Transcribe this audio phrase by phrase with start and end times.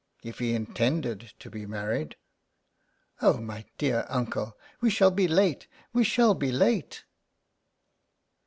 [0.23, 2.15] If he intended to be married
[2.87, 7.03] ''*' Oh, my dear uncle, we shall be late, we shall be late